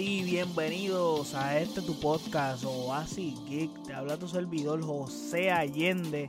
bienvenidos 0.00 1.34
a 1.34 1.58
este 1.58 1.82
tu 1.82 2.00
podcast 2.00 2.64
Oasis 2.64 3.38
Geek. 3.44 3.82
Te 3.82 3.92
habla 3.92 4.16
tu 4.16 4.26
servidor 4.26 4.82
José 4.82 5.50
Allende 5.50 6.26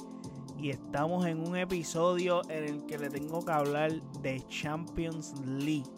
y 0.59 0.71
estamos 0.71 1.25
en 1.25 1.39
un 1.39 1.55
episodio 1.55 2.41
en 2.49 2.65
el 2.65 2.85
que 2.85 2.97
le 2.97 3.09
tengo 3.09 3.45
que 3.45 3.51
hablar 3.53 3.93
de 4.21 4.45
Champions 4.49 5.33
League. 5.45 5.89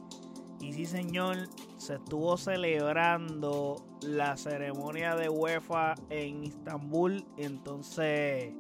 Y 0.62 0.72
sí, 0.74 0.86
señor, 0.86 1.50
se 1.78 1.96
estuvo 1.96 2.38
celebrando 2.38 3.84
la 4.04 4.38
ceremonia 4.38 5.16
de 5.16 5.30
UEFA 5.30 5.96
en 6.12 6.44
Istambul. 6.44 7.26
Entonces, 7.38 8.54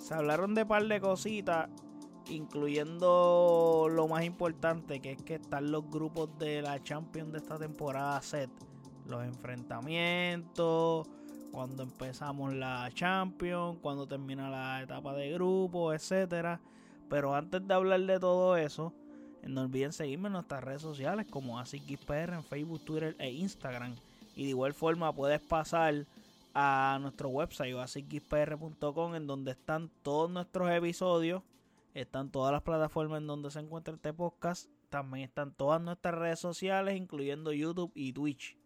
se 0.00 0.14
hablaron 0.14 0.54
de 0.54 0.66
par 0.66 0.84
de 0.88 1.00
cositas 1.00 1.68
incluyendo 2.28 3.88
lo 3.90 4.08
más 4.08 4.24
importante, 4.24 5.00
que 5.00 5.12
es 5.12 5.22
que 5.22 5.36
están 5.36 5.70
los 5.70 5.88
grupos 5.90 6.36
de 6.38 6.62
la 6.62 6.82
Champions 6.82 7.32
de 7.32 7.38
esta 7.38 7.58
temporada 7.58 8.20
set, 8.22 8.50
los 9.06 9.24
enfrentamientos, 9.24 11.08
cuando 11.52 11.82
empezamos 11.84 12.54
la 12.54 12.90
Champions, 12.92 13.78
cuando 13.80 14.06
termina 14.06 14.50
la 14.50 14.82
etapa 14.82 15.14
de 15.14 15.32
grupo, 15.32 15.92
etcétera. 15.92 16.60
Pero 17.08 17.34
antes 17.34 17.66
de 17.66 17.74
hablar 17.74 18.00
de 18.00 18.18
todo 18.18 18.56
eso, 18.56 18.92
no 19.42 19.62
olviden 19.62 19.92
seguirme 19.92 20.26
en 20.26 20.34
nuestras 20.34 20.62
redes 20.62 20.82
sociales 20.82 21.26
como 21.30 21.58
ASICXPR 21.58 22.34
en 22.34 22.44
Facebook, 22.44 22.84
Twitter 22.84 23.16
e 23.18 23.30
Instagram. 23.30 23.94
Y 24.34 24.44
de 24.44 24.50
igual 24.50 24.74
forma 24.74 25.14
puedes 25.14 25.40
pasar 25.40 26.06
a 26.52 26.98
nuestro 27.00 27.28
website 27.28 27.76
asicxpr.com 27.76 29.14
en 29.14 29.26
donde 29.26 29.52
están 29.52 29.90
todos 30.02 30.30
nuestros 30.30 30.70
episodios 30.70 31.42
están 32.00 32.30
todas 32.30 32.52
las 32.52 32.62
plataformas 32.62 33.20
en 33.20 33.26
donde 33.26 33.50
se 33.50 33.58
encuentra 33.58 33.94
este 33.94 34.12
podcast. 34.12 34.70
También 34.90 35.24
están 35.24 35.54
todas 35.54 35.80
nuestras 35.80 36.14
redes 36.14 36.38
sociales, 36.38 36.96
incluyendo 36.96 37.52
YouTube 37.52 37.90
y 37.94 38.12
Twitch. 38.12 38.56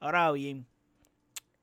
Ahora 0.00 0.30
bien, 0.32 0.66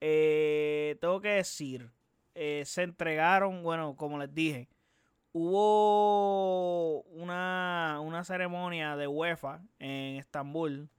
eh, 0.02 0.98
tengo 1.00 1.22
que 1.22 1.30
decir, 1.30 1.92
eh, 2.34 2.64
se 2.66 2.82
entregaron, 2.82 3.62
bueno, 3.62 3.96
como 3.96 4.18
les 4.18 4.34
dije, 4.34 4.68
hubo 5.32 7.04
una, 7.04 8.00
una 8.02 8.24
ceremonia 8.24 8.96
de 8.96 9.08
UEFA 9.08 9.62
en 9.78 10.18
Estambul, 10.18 10.90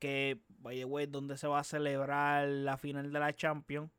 que, 0.00 0.42
by 0.58 0.76
the 0.78 0.84
way, 0.84 1.06
donde 1.06 1.36
se 1.36 1.46
va 1.46 1.60
a 1.60 1.64
celebrar 1.64 2.48
la 2.48 2.76
final 2.76 3.12
de 3.12 3.20
la 3.20 3.32
Champions. 3.32 3.90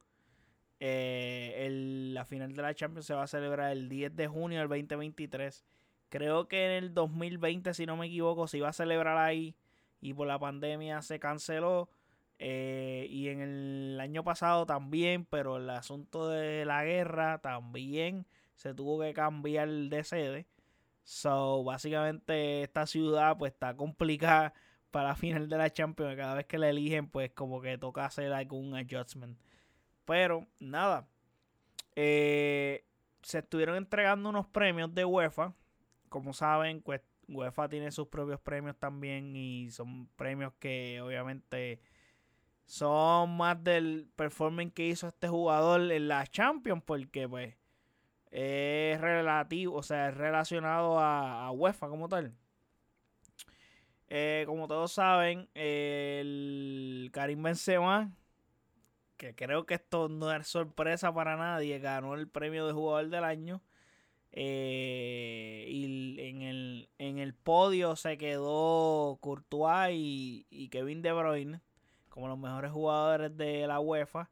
Eh, 0.79 1.67
la 2.13 2.25
final 2.25 2.53
de 2.53 2.61
la 2.61 2.75
Champions 2.75 3.05
se 3.05 3.13
va 3.13 3.23
a 3.23 3.27
celebrar 3.27 3.71
el 3.71 3.89
10 3.89 4.15
de 4.15 4.27
junio 4.27 4.59
del 4.59 4.67
2023. 4.67 5.65
Creo 6.09 6.47
que 6.47 6.65
en 6.65 6.71
el 6.83 6.93
2020, 6.93 7.73
si 7.73 7.85
no 7.85 7.97
me 7.97 8.07
equivoco, 8.07 8.47
se 8.47 8.57
iba 8.57 8.69
a 8.69 8.73
celebrar 8.73 9.17
ahí 9.17 9.55
y 10.01 10.13
por 10.13 10.27
la 10.27 10.39
pandemia 10.39 11.01
se 11.01 11.19
canceló. 11.19 11.89
Eh, 12.39 13.07
y 13.09 13.29
en 13.29 13.41
el 13.41 13.99
año 13.99 14.23
pasado 14.23 14.65
también, 14.65 15.25
pero 15.25 15.57
el 15.57 15.69
asunto 15.69 16.29
de 16.29 16.65
la 16.65 16.83
guerra 16.85 17.39
también 17.39 18.27
se 18.55 18.73
tuvo 18.73 18.99
que 19.01 19.13
cambiar 19.13 19.69
de 19.69 20.03
sede. 20.03 20.47
So, 21.03 21.63
básicamente 21.63 22.63
esta 22.63 22.85
ciudad 22.85 23.37
pues 23.37 23.53
está 23.53 23.75
complicada 23.75 24.53
para 24.91 25.09
la 25.09 25.15
final 25.15 25.49
de 25.49 25.57
la 25.57 25.69
Champions. 25.71 26.15
Cada 26.17 26.35
vez 26.35 26.45
que 26.47 26.57
la 26.57 26.69
eligen, 26.69 27.09
pues 27.09 27.31
como 27.31 27.61
que 27.61 27.77
toca 27.77 28.05
hacer 28.05 28.33
algún 28.33 28.75
adjustment. 28.75 29.37
Pero 30.07 30.47
nada. 30.57 31.05
Eh, 31.97 32.85
se 33.21 33.39
estuvieron 33.39 33.75
entregando 33.75 34.29
unos 34.29 34.47
premios 34.47 34.95
de 34.95 35.03
UEFA. 35.03 35.53
Como 36.07 36.31
saben, 36.31 36.81
pues, 36.81 37.01
UEFA 37.27 37.67
tiene 37.67 37.91
sus 37.91 38.07
propios 38.07 38.39
premios 38.39 38.77
también. 38.77 39.35
Y 39.35 39.69
son 39.69 40.07
premios 40.15 40.53
que 40.59 41.01
obviamente 41.01 41.81
son 42.65 43.35
más 43.35 43.61
del 43.61 44.09
performance 44.15 44.73
que 44.73 44.87
hizo 44.87 45.09
este 45.09 45.27
jugador 45.27 45.91
en 45.91 46.07
la 46.07 46.25
Champions. 46.25 46.83
Porque 46.85 47.27
pues 47.27 47.55
es 48.31 49.01
relativo, 49.01 49.75
o 49.75 49.83
sea, 49.83 50.07
es 50.07 50.15
relacionado 50.15 50.99
a, 50.99 51.51
UEFA 51.51 51.89
como 51.89 52.07
tal. 52.07 52.33
Eh, 54.07 54.45
como 54.47 54.69
todos 54.69 54.93
saben, 54.93 55.49
el 55.53 57.09
Karim 57.11 57.43
Benzema 57.43 58.09
que 59.17 59.35
creo 59.35 59.65
que 59.65 59.75
esto 59.75 60.09
no 60.09 60.31
es 60.31 60.47
sorpresa 60.47 61.13
para 61.13 61.35
nadie, 61.35 61.79
ganó 61.79 62.15
el 62.15 62.27
premio 62.27 62.67
de 62.67 62.73
jugador 62.73 63.09
del 63.09 63.23
año. 63.23 63.61
Eh, 64.31 65.65
y 65.69 66.19
en 66.21 66.41
el, 66.43 66.89
en 66.99 67.17
el 67.17 67.33
podio 67.33 67.95
se 67.95 68.17
quedó 68.17 69.17
Courtois 69.21 69.95
y, 69.95 70.69
Kevin 70.69 71.01
De 71.01 71.11
Bruyne 71.11 71.61
como 72.09 72.27
los 72.27 72.37
mejores 72.37 72.71
jugadores 72.71 73.35
de 73.37 73.67
la 73.67 73.79
UEFA. 73.79 74.29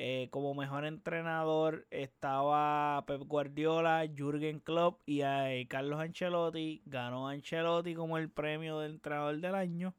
Eh, 0.00 0.28
como 0.30 0.54
mejor 0.54 0.84
entrenador 0.84 1.86
estaba 1.90 3.04
Pep 3.06 3.22
Guardiola, 3.22 4.06
Jürgen 4.16 4.60
Klopp 4.60 5.00
y 5.06 5.22
eh, 5.22 5.66
Carlos 5.68 6.00
Ancelotti. 6.00 6.82
Ganó 6.86 7.28
Ancelotti 7.28 7.94
como 7.94 8.18
el 8.18 8.30
premio 8.30 8.78
de 8.80 8.86
entrenador 8.86 9.38
del 9.38 9.54
año. 9.56 9.94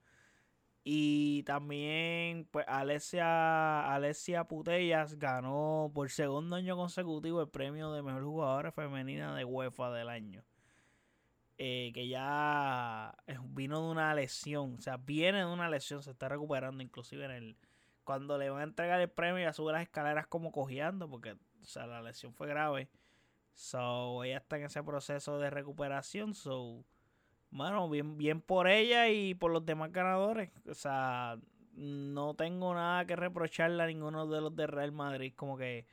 Y 0.83 1.43
también, 1.43 2.47
pues, 2.51 2.65
Alessia, 2.67 4.45
Putellas 4.47 5.19
ganó 5.19 5.91
por 5.93 6.09
segundo 6.09 6.55
año 6.55 6.77
consecutivo 6.77 7.41
el 7.41 7.49
premio 7.49 7.91
de 7.91 8.01
mejor 8.01 8.23
jugadora 8.23 8.71
femenina 8.71 9.35
de 9.35 9.45
UEFA 9.45 9.91
del 9.91 10.09
año. 10.09 10.43
Eh, 11.57 11.91
que 11.93 12.07
ya 12.07 13.13
vino 13.49 13.81
de 13.83 13.91
una 13.91 14.13
lesión, 14.15 14.75
o 14.79 14.81
sea, 14.81 14.95
viene 14.95 15.39
de 15.39 15.45
una 15.45 15.69
lesión, 15.69 16.01
se 16.01 16.11
está 16.11 16.29
recuperando, 16.29 16.81
inclusive 16.81 17.25
en 17.25 17.31
el. 17.31 17.57
Cuando 18.05 18.37
le 18.37 18.49
van 18.49 18.61
a 18.61 18.63
entregar 18.63 19.01
el 19.01 19.09
premio, 19.09 19.43
ya 19.43 19.53
sube 19.53 19.73
las 19.73 19.83
escaleras 19.83 20.25
como 20.27 20.51
cojeando, 20.51 21.09
porque, 21.09 21.33
o 21.33 21.65
sea, 21.65 21.85
la 21.85 22.01
lesión 22.01 22.33
fue 22.33 22.47
grave. 22.47 22.89
So, 23.53 24.23
ella 24.23 24.37
está 24.37 24.57
en 24.57 24.63
ese 24.63 24.81
proceso 24.83 25.37
de 25.37 25.49
recuperación, 25.49 26.33
so 26.33 26.85
bueno, 27.51 27.89
bien, 27.89 28.17
bien 28.17 28.41
por 28.41 28.67
ella 28.67 29.09
y 29.09 29.33
por 29.33 29.51
los 29.51 29.65
demás 29.65 29.91
ganadores. 29.91 30.51
O 30.67 30.73
sea, 30.73 31.37
no 31.73 32.33
tengo 32.35 32.73
nada 32.73 33.05
que 33.05 33.15
reprocharle 33.15 33.81
a 33.81 33.87
ninguno 33.87 34.27
de 34.27 34.41
los 34.41 34.55
de 34.55 34.67
Real 34.67 34.91
Madrid. 34.91 35.33
Como 35.35 35.57
que, 35.57 35.85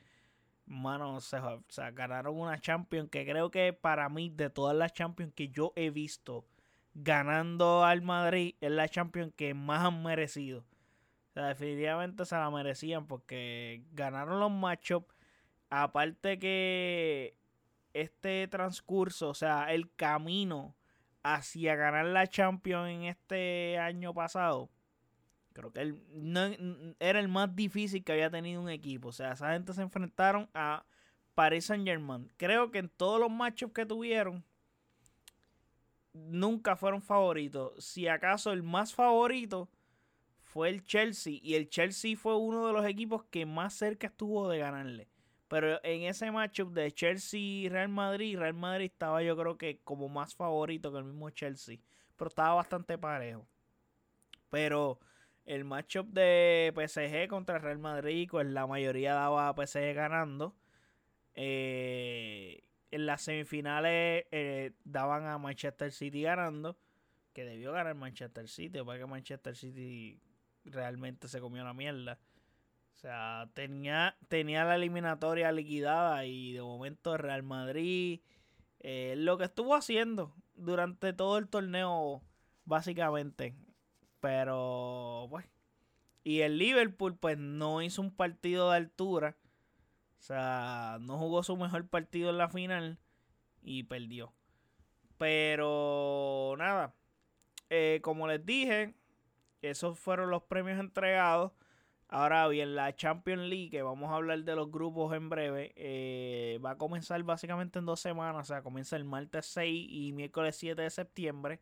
mano, 0.65 1.15
o 1.15 1.21
sea, 1.21 1.91
ganaron 1.91 2.37
una 2.39 2.59
Champions 2.59 3.09
que 3.09 3.25
creo 3.25 3.49
que 3.51 3.73
para 3.73 4.09
mí, 4.09 4.29
de 4.29 4.49
todas 4.49 4.75
las 4.75 4.93
Champions 4.93 5.33
que 5.33 5.49
yo 5.49 5.73
he 5.75 5.89
visto 5.89 6.45
ganando 6.93 7.83
al 7.83 8.01
Madrid, 8.01 8.55
es 8.61 8.71
la 8.71 8.89
Champions 8.89 9.33
que 9.35 9.53
más 9.53 9.85
han 9.85 10.03
merecido. 10.03 10.59
O 11.29 11.33
sea, 11.33 11.47
definitivamente 11.47 12.25
se 12.25 12.35
la 12.35 12.49
merecían 12.49 13.07
porque 13.07 13.83
ganaron 13.93 14.39
los 14.39 14.51
matchups. 14.51 15.13
Aparte 15.69 16.39
que 16.39 17.35
este 17.93 18.47
transcurso, 18.47 19.29
o 19.29 19.33
sea, 19.33 19.73
el 19.73 19.93
camino 19.95 20.76
hacia 21.35 21.75
ganar 21.75 22.05
la 22.05 22.27
Champions 22.27 22.89
en 22.89 23.03
este 23.03 23.77
año 23.77 24.13
pasado, 24.13 24.69
creo 25.53 25.71
que 25.71 25.81
él, 25.81 26.95
era 26.99 27.19
el 27.19 27.27
más 27.27 27.55
difícil 27.55 28.03
que 28.03 28.13
había 28.13 28.29
tenido 28.29 28.61
un 28.61 28.69
equipo. 28.69 29.09
O 29.09 29.11
sea, 29.11 29.33
esa 29.33 29.53
gente 29.53 29.73
se 29.73 29.81
enfrentaron 29.81 30.49
a 30.53 30.85
Paris 31.35 31.65
Saint 31.65 31.85
Germain. 31.85 32.31
Creo 32.37 32.71
que 32.71 32.79
en 32.79 32.89
todos 32.89 33.19
los 33.19 33.29
matchups 33.29 33.73
que 33.73 33.85
tuvieron, 33.85 34.43
nunca 36.13 36.75
fueron 36.75 37.01
favoritos. 37.01 37.83
Si 37.83 38.07
acaso 38.07 38.51
el 38.51 38.63
más 38.63 38.93
favorito 38.93 39.69
fue 40.43 40.69
el 40.69 40.83
Chelsea. 40.83 41.39
Y 41.41 41.55
el 41.55 41.69
Chelsea 41.69 42.15
fue 42.15 42.37
uno 42.37 42.65
de 42.67 42.73
los 42.73 42.85
equipos 42.85 43.23
que 43.25 43.45
más 43.45 43.73
cerca 43.73 44.07
estuvo 44.07 44.49
de 44.49 44.59
ganarle. 44.59 45.09
Pero 45.47 45.79
en 45.83 46.03
ese 46.03 46.31
matchup 46.31 46.73
de 46.73 46.91
Chelsea 46.91 47.39
y 47.39 47.69
Real 47.69 47.89
Madrid, 47.89 48.37
Real 48.37 48.53
Madrid 48.53 48.91
estaba 48.91 49.23
yo 49.23 49.37
creo 49.37 49.57
que 49.57 49.79
como 49.83 50.09
más 50.09 50.35
favorito 50.35 50.91
que 50.91 50.97
el 50.99 51.05
mismo 51.05 51.29
Chelsea. 51.29 51.77
Pero 52.17 52.29
estaba 52.29 52.55
bastante 52.55 52.97
parejo. 52.97 53.47
Pero 54.49 54.99
el 55.45 55.63
matchup 55.63 56.07
de 56.07 56.73
PSG 56.75 57.29
contra 57.29 57.59
Real 57.59 57.79
Madrid, 57.79 58.27
pues 58.29 58.47
la 58.47 58.67
mayoría 58.67 59.13
daba 59.13 59.47
a 59.49 59.53
PSG 59.53 59.93
ganando. 59.93 60.55
Eh, 61.35 62.63
en 62.91 63.05
las 63.05 63.21
semifinales 63.21 64.25
eh, 64.31 64.71
daban 64.83 65.25
a 65.25 65.37
Manchester 65.37 65.91
City 65.91 66.23
ganando. 66.23 66.77
Que 67.33 67.45
debió 67.45 67.71
ganar 67.71 67.95
Manchester 67.95 68.49
City, 68.49 68.79
porque 68.83 69.05
Manchester 69.05 69.55
City 69.55 70.19
realmente 70.65 71.27
se 71.27 71.39
comió 71.39 71.63
la 71.63 71.73
mierda. 71.73 72.19
O 72.97 72.99
sea, 72.99 73.47
tenía, 73.53 74.17
tenía 74.27 74.65
la 74.65 74.75
eliminatoria 74.75 75.51
liquidada 75.51 76.25
y 76.25 76.53
de 76.53 76.63
momento 76.63 77.15
Real 77.15 77.43
Madrid, 77.43 78.21
eh, 78.79 79.13
lo 79.15 79.37
que 79.37 79.43
estuvo 79.43 79.75
haciendo 79.75 80.33
durante 80.55 81.13
todo 81.13 81.37
el 81.37 81.47
torneo, 81.47 82.23
básicamente. 82.65 83.55
Pero, 84.19 85.27
pues. 85.29 85.45
Y 86.23 86.41
el 86.41 86.57
Liverpool, 86.57 87.15
pues 87.15 87.37
no 87.37 87.83
hizo 87.83 88.01
un 88.01 88.09
partido 88.09 88.71
de 88.71 88.77
altura. 88.77 89.37
O 90.19 90.23
sea, 90.23 90.97
no 90.99 91.19
jugó 91.19 91.43
su 91.43 91.55
mejor 91.55 91.87
partido 91.87 92.31
en 92.31 92.39
la 92.39 92.49
final 92.49 92.97
y 93.61 93.83
perdió. 93.83 94.33
Pero, 95.19 96.55
nada. 96.57 96.95
Eh, 97.69 97.99
como 98.01 98.27
les 98.27 98.43
dije, 98.43 98.95
esos 99.61 99.99
fueron 99.99 100.31
los 100.31 100.41
premios 100.41 100.79
entregados. 100.79 101.51
Ahora 102.09 102.47
bien, 102.47 102.75
la 102.75 102.95
Champions 102.95 103.43
League, 103.43 103.69
que 103.69 103.81
vamos 103.81 104.09
a 104.11 104.15
hablar 104.15 104.41
de 104.43 104.55
los 104.55 104.71
grupos 104.71 105.13
en 105.13 105.29
breve, 105.29 105.73
eh, 105.75 106.57
va 106.65 106.71
a 106.71 106.77
comenzar 106.77 107.21
básicamente 107.23 107.79
en 107.79 107.85
dos 107.85 107.99
semanas. 107.99 108.43
O 108.43 108.45
sea, 108.45 108.61
comienza 108.61 108.95
el 108.95 109.03
martes 109.03 109.45
6 109.47 109.87
y 109.89 110.13
miércoles 110.13 110.55
7 110.55 110.81
de 110.81 110.89
septiembre. 110.89 111.59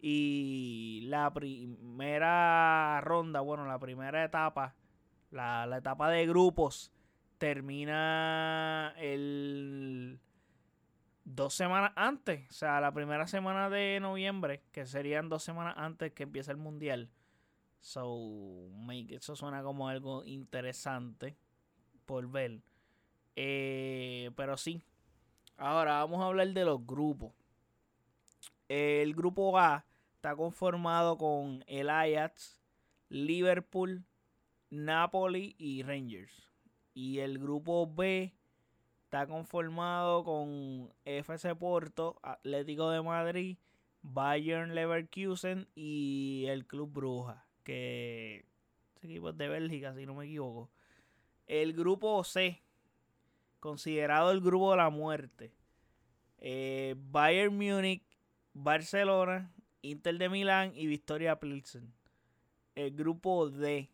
Y 0.00 1.02
la 1.08 1.32
primera 1.32 3.00
ronda, 3.02 3.40
bueno, 3.40 3.66
la 3.66 3.78
primera 3.80 4.24
etapa, 4.24 4.74
la, 5.30 5.68
etapa 5.76 6.08
de 6.10 6.26
grupos, 6.26 6.92
termina 7.38 8.94
dos 11.24 11.54
semanas 11.54 11.92
antes, 11.96 12.48
o 12.50 12.52
sea, 12.52 12.80
la 12.80 12.92
primera 12.92 13.26
semana 13.26 13.68
de 13.70 13.98
noviembre, 14.00 14.62
que 14.72 14.86
serían 14.86 15.28
dos 15.28 15.42
semanas 15.42 15.74
antes 15.76 16.12
que 16.12 16.22
empiece 16.24 16.50
el 16.50 16.56
mundial. 16.56 17.10
So, 17.80 18.68
make, 18.74 19.14
eso 19.14 19.34
suena 19.34 19.62
como 19.62 19.88
algo 19.88 20.24
interesante 20.24 21.36
por 22.04 22.30
ver. 22.30 22.60
Eh, 23.36 24.30
pero 24.36 24.56
sí. 24.56 24.82
Ahora 25.56 25.98
vamos 25.98 26.20
a 26.20 26.26
hablar 26.26 26.48
de 26.48 26.64
los 26.64 26.86
grupos. 26.86 27.32
El 28.68 29.14
grupo 29.14 29.58
A 29.58 29.84
está 30.14 30.36
conformado 30.36 31.16
con 31.18 31.64
el 31.66 31.90
Ajax, 31.90 32.60
Liverpool, 33.08 34.04
Napoli 34.70 35.54
y 35.58 35.82
Rangers. 35.82 36.48
Y 36.94 37.18
el 37.18 37.38
grupo 37.38 37.86
B 37.86 38.34
está 39.04 39.26
conformado 39.26 40.22
con 40.24 40.92
FC 41.04 41.54
Porto, 41.56 42.18
Atlético 42.22 42.90
de 42.90 43.02
Madrid, 43.02 43.58
Bayern 44.02 44.74
Leverkusen 44.74 45.68
y 45.74 46.44
el 46.48 46.66
Club 46.66 46.92
Bruja 46.92 47.49
que 47.70 48.44
equipo 49.00 49.30
es 49.30 49.38
de 49.38 49.48
Bélgica, 49.48 49.94
si 49.94 50.04
no 50.04 50.14
me 50.14 50.24
equivoco. 50.24 50.68
El 51.46 51.72
grupo 51.72 52.22
C, 52.24 52.60
considerado 53.60 54.32
el 54.32 54.40
grupo 54.40 54.72
de 54.72 54.76
la 54.76 54.90
muerte. 54.90 55.52
Eh, 56.38 56.96
Bayern 56.98 57.54
Múnich, 57.56 58.02
Barcelona, 58.52 59.52
Inter 59.82 60.18
de 60.18 60.28
Milán 60.28 60.72
y 60.74 60.86
Victoria 60.86 61.38
Pilsen. 61.38 61.92
El 62.74 62.90
grupo 62.90 63.48
D, 63.48 63.88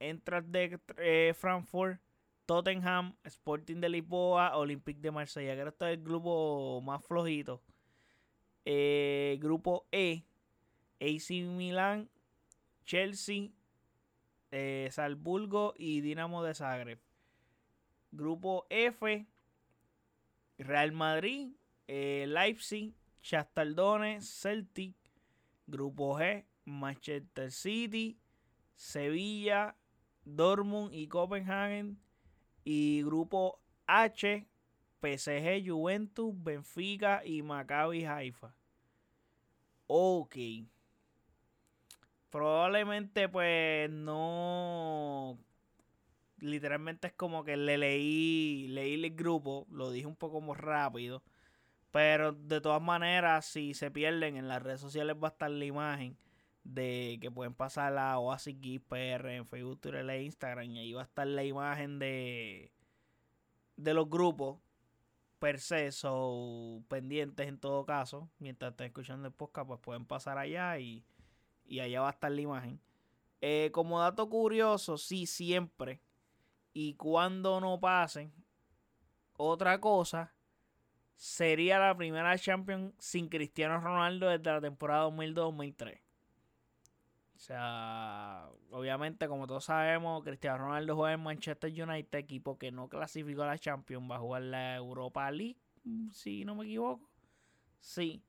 Entras 0.00 0.50
de 0.50 0.80
eh, 0.96 1.34
Frankfurt, 1.36 2.00
Tottenham, 2.46 3.14
Sporting 3.24 3.76
de 3.76 3.90
Lisboa, 3.90 4.56
Olympique 4.56 5.00
de 5.00 5.10
Marsella. 5.10 5.52
Creo 5.52 5.66
que 5.66 5.68
este 5.70 5.92
es 5.92 5.98
el 5.98 6.02
grupo 6.02 6.80
más 6.80 7.04
flojito. 7.04 7.62
Eh, 8.64 9.38
grupo 9.40 9.86
E, 9.92 10.24
AC 11.00 11.30
Milán, 11.44 12.08
Chelsea, 12.84 13.50
eh, 14.50 14.88
Salzburgo 14.90 15.74
y 15.76 16.00
Dinamo 16.00 16.42
de 16.42 16.54
Zagreb. 16.54 17.00
Grupo 18.10 18.66
F, 18.68 19.26
Real 20.58 20.92
Madrid, 20.92 21.52
eh, 21.88 22.26
Leipzig, 22.28 22.94
Chastaldone, 23.22 24.20
Celtic. 24.20 24.96
Grupo 25.66 26.18
G, 26.18 26.44
Manchester 26.64 27.50
City, 27.50 28.18
Sevilla, 28.74 29.76
Dortmund 30.24 30.92
y 30.92 31.06
Copenhagen. 31.06 31.98
Y 32.64 33.02
grupo 33.02 33.60
H, 33.86 34.46
PSG, 35.00 35.66
Juventus, 35.66 36.34
Benfica 36.36 37.22
y 37.24 37.42
Maccabi 37.42 38.04
Haifa. 38.04 38.54
Ok 39.86 40.36
probablemente 42.32 43.28
pues 43.28 43.90
no 43.90 45.38
literalmente 46.38 47.08
es 47.08 47.12
como 47.12 47.44
que 47.44 47.58
le 47.58 47.76
leí 47.76 48.68
leí 48.68 48.94
el 48.94 49.14
grupo 49.14 49.66
lo 49.70 49.90
dije 49.90 50.06
un 50.06 50.16
poco 50.16 50.40
más 50.40 50.56
rápido 50.56 51.22
pero 51.90 52.32
de 52.32 52.62
todas 52.62 52.80
maneras 52.80 53.44
si 53.44 53.74
se 53.74 53.90
pierden 53.90 54.38
en 54.38 54.48
las 54.48 54.62
redes 54.62 54.80
sociales 54.80 55.14
va 55.22 55.28
a 55.28 55.32
estar 55.32 55.50
la 55.50 55.64
imagen 55.66 56.16
de 56.64 57.18
que 57.20 57.30
pueden 57.30 57.52
pasar 57.52 57.98
a 57.98 58.18
Oasis 58.18 58.56
PR 58.88 59.34
en 59.34 59.46
Facebook, 59.46 59.80
Twitter 59.80 60.08
e 60.08 60.22
Instagram 60.22 60.70
y 60.70 60.78
ahí 60.78 60.92
va 60.94 61.02
a 61.02 61.04
estar 61.04 61.26
la 61.26 61.44
imagen 61.44 61.98
de 61.98 62.72
de 63.76 63.92
los 63.92 64.08
grupos 64.08 64.58
per 65.38 65.60
se 65.60 65.92
son 65.92 66.82
pendientes 66.88 67.46
en 67.46 67.58
todo 67.58 67.84
caso 67.84 68.30
mientras 68.38 68.70
estén 68.70 68.86
escuchando 68.86 69.28
el 69.28 69.34
podcast 69.34 69.66
pues 69.66 69.80
pueden 69.80 70.06
pasar 70.06 70.38
allá 70.38 70.78
y 70.78 71.04
y 71.72 71.80
allá 71.80 72.02
va 72.02 72.08
a 72.08 72.12
estar 72.12 72.30
la 72.30 72.40
imagen. 72.42 72.78
Eh, 73.40 73.70
como 73.72 73.98
dato 73.98 74.28
curioso, 74.28 74.98
sí, 74.98 75.24
siempre. 75.24 76.02
Y 76.74 76.96
cuando 76.96 77.62
no 77.62 77.80
pasen, 77.80 78.30
otra 79.38 79.80
cosa 79.80 80.34
sería 81.16 81.78
la 81.78 81.96
primera 81.96 82.38
Champions 82.38 82.92
sin 82.98 83.26
Cristiano 83.30 83.80
Ronaldo 83.80 84.28
desde 84.28 84.52
la 84.52 84.60
temporada 84.60 85.08
2002-2003. 85.08 86.02
O 87.36 87.38
sea, 87.38 88.50
obviamente, 88.70 89.26
como 89.26 89.46
todos 89.46 89.64
sabemos, 89.64 90.22
Cristiano 90.24 90.58
Ronaldo 90.58 90.94
juega 90.94 91.14
en 91.14 91.22
Manchester 91.22 91.70
United, 91.70 92.18
equipo 92.18 92.58
que 92.58 92.70
no 92.70 92.90
clasificó 92.90 93.44
a 93.44 93.46
la 93.46 93.58
Champions, 93.58 94.10
va 94.10 94.16
a 94.16 94.20
jugar 94.20 94.42
la 94.42 94.76
Europa 94.76 95.30
League, 95.30 95.56
si 96.10 96.44
no 96.44 96.54
me 96.54 96.64
equivoco. 96.64 97.08
Sí. 97.80 98.22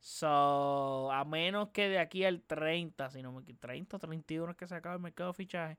So, 0.00 1.12
a 1.12 1.24
menos 1.26 1.68
que 1.70 1.88
de 1.90 1.98
aquí 1.98 2.24
al 2.24 2.42
30, 2.42 3.10
si 3.10 3.22
no 3.22 3.32
me 3.32 3.42
30 3.42 3.96
o 3.96 4.00
31 4.00 4.50
es 4.52 4.56
que 4.56 4.66
se 4.66 4.74
acaba 4.74 4.94
el 4.94 5.02
mercado 5.02 5.30
de 5.30 5.34
fichaje, 5.34 5.78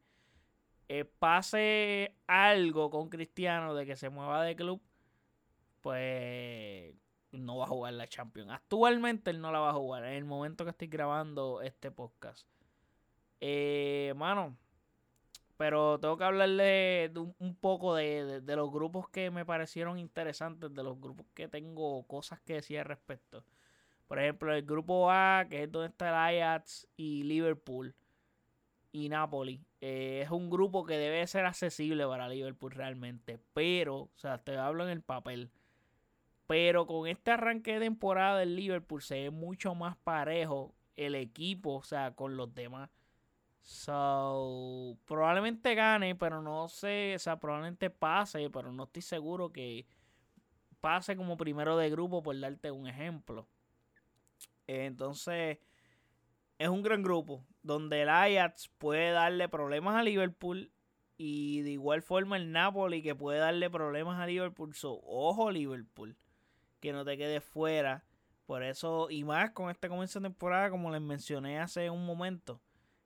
eh, 0.89 1.05
pase 1.05 2.15
algo 2.27 2.91
con 2.91 3.09
Cristiano 3.09 3.73
de 3.73 3.85
que 3.85 3.95
se 3.95 4.09
mueva 4.09 4.43
de 4.43 4.55
club, 4.55 4.81
pues 5.81 6.93
no 7.31 7.57
va 7.57 7.65
a 7.65 7.67
jugar 7.67 7.93
la 7.93 8.07
Champions. 8.07 8.51
Actualmente 8.51 9.31
él 9.31 9.41
no 9.41 9.51
la 9.51 9.59
va 9.59 9.71
a 9.71 9.73
jugar 9.73 10.05
en 10.05 10.13
el 10.13 10.25
momento 10.25 10.65
que 10.65 10.71
estoy 10.71 10.87
grabando 10.87 11.61
este 11.61 11.89
podcast. 11.91 12.47
Eh, 13.39 14.13
mano, 14.17 14.55
pero 15.57 15.99
tengo 15.99 16.17
que 16.17 16.23
hablarle 16.25 17.09
de 17.09 17.19
un, 17.39 17.55
poco 17.55 17.95
de, 17.95 18.41
de, 18.41 18.55
los 18.55 18.71
grupos 18.71 19.09
que 19.09 19.31
me 19.31 19.45
parecieron 19.45 19.97
interesantes, 19.97 20.73
de 20.73 20.83
los 20.83 20.99
grupos 20.99 21.25
que 21.33 21.47
tengo 21.47 22.05
cosas 22.07 22.39
que 22.41 22.55
decir 22.55 22.79
al 22.79 22.85
respecto. 22.85 23.43
Por 24.11 24.19
ejemplo, 24.19 24.53
el 24.53 24.63
grupo 24.63 25.09
A, 25.09 25.45
que 25.49 25.63
es 25.63 25.71
donde 25.71 25.87
está 25.87 26.09
el 26.09 26.41
Ajax 26.43 26.85
y 26.97 27.23
Liverpool 27.23 27.95
y 28.91 29.07
Napoli, 29.07 29.63
eh, 29.79 30.23
es 30.25 30.31
un 30.31 30.49
grupo 30.49 30.85
que 30.85 30.97
debe 30.97 31.25
ser 31.27 31.45
accesible 31.45 32.05
para 32.05 32.27
Liverpool 32.27 32.71
realmente. 32.71 33.39
Pero, 33.53 33.95
o 33.99 34.11
sea, 34.17 34.37
te 34.37 34.57
hablo 34.57 34.83
en 34.83 34.89
el 34.89 35.01
papel. 35.01 35.49
Pero 36.45 36.85
con 36.87 37.07
este 37.07 37.31
arranque 37.31 37.75
de 37.75 37.85
temporada 37.85 38.39
del 38.39 38.57
Liverpool 38.57 39.01
se 39.01 39.15
ve 39.15 39.29
mucho 39.29 39.75
más 39.75 39.95
parejo 39.95 40.75
el 40.97 41.15
equipo, 41.15 41.75
o 41.75 41.83
sea, 41.83 42.13
con 42.13 42.35
los 42.35 42.53
demás. 42.53 42.89
So, 43.61 44.97
probablemente 45.05 45.73
gane, 45.73 46.15
pero 46.15 46.41
no 46.41 46.67
sé, 46.67 47.15
o 47.15 47.19
sea, 47.19 47.39
probablemente 47.39 47.89
pase, 47.89 48.49
pero 48.49 48.73
no 48.73 48.83
estoy 48.83 49.03
seguro 49.03 49.53
que 49.53 49.85
pase 50.81 51.15
como 51.15 51.37
primero 51.37 51.77
de 51.77 51.89
grupo, 51.89 52.21
por 52.21 52.37
darte 52.37 52.71
un 52.71 52.87
ejemplo. 52.87 53.47
Entonces, 54.67 55.59
es 56.57 56.69
un 56.69 56.83
gran 56.83 57.01
grupo 57.01 57.45
donde 57.63 58.01
el 58.01 58.09
Ajax 58.09 58.69
puede 58.77 59.11
darle 59.11 59.49
problemas 59.49 59.95
a 59.95 60.03
Liverpool 60.03 60.71
y 61.17 61.61
de 61.61 61.71
igual 61.71 62.01
forma 62.01 62.37
el 62.37 62.51
Napoli 62.51 63.03
que 63.03 63.15
puede 63.15 63.39
darle 63.39 63.69
problemas 63.69 64.19
a 64.19 64.25
Liverpool. 64.25 64.73
Ojo 64.83 65.51
Liverpool, 65.51 66.17
que 66.79 66.93
no 66.93 67.05
te 67.05 67.17
quede 67.17 67.41
fuera. 67.41 68.05
Por 68.45 68.63
eso, 68.63 69.09
y 69.09 69.23
más 69.23 69.51
con 69.51 69.69
este 69.69 69.87
comienzo 69.87 70.19
de 70.19 70.29
temporada, 70.29 70.69
como 70.71 70.91
les 70.91 71.01
mencioné 71.01 71.59
hace 71.59 71.89
un 71.89 72.05
momento, 72.05 72.59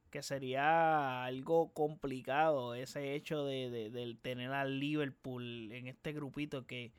que 0.09 0.23
sería 0.23 1.25
algo 1.25 1.73
complicado 1.73 2.73
ese 2.73 3.15
hecho 3.15 3.45
de, 3.45 3.69
de 3.69 4.17
tener 4.21 4.51
a 4.53 4.65
Liverpool 4.65 5.71
en 5.71 5.87
este 5.87 6.13
grupito 6.13 6.65
que 6.65 6.93